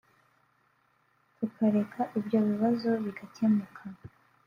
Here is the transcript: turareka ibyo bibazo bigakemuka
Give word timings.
turareka 1.39 2.01
ibyo 2.19 2.39
bibazo 2.49 2.89
bigakemuka 3.03 3.83